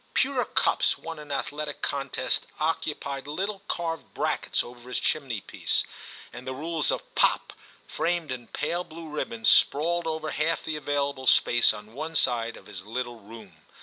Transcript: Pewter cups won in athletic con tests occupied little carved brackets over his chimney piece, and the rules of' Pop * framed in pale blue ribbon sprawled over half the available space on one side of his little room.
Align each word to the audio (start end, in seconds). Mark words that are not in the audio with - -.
Pewter 0.15 0.45
cups 0.45 0.97
won 0.97 1.19
in 1.19 1.31
athletic 1.31 1.83
con 1.83 2.09
tests 2.09 2.47
occupied 2.59 3.27
little 3.27 3.59
carved 3.67 4.15
brackets 4.15 4.63
over 4.63 4.89
his 4.89 4.99
chimney 4.99 5.41
piece, 5.41 5.83
and 6.33 6.47
the 6.47 6.55
rules 6.55 6.89
of' 6.89 7.13
Pop 7.13 7.53
* 7.71 7.87
framed 7.97 8.31
in 8.31 8.47
pale 8.47 8.83
blue 8.83 9.07
ribbon 9.09 9.45
sprawled 9.45 10.07
over 10.07 10.31
half 10.31 10.63
the 10.65 10.75
available 10.75 11.27
space 11.27 11.71
on 11.71 11.93
one 11.93 12.15
side 12.15 12.57
of 12.57 12.65
his 12.65 12.83
little 12.83 13.19
room. 13.19 13.57